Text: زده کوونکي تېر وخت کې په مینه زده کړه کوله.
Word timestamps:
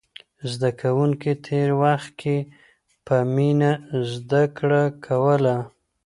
زده 0.51 0.69
کوونکي 0.81 1.31
تېر 1.47 1.69
وخت 1.83 2.11
کې 2.21 2.37
په 3.05 3.15
مینه 3.33 3.71
زده 4.13 4.43
کړه 4.57 4.83
کوله. 5.05 5.57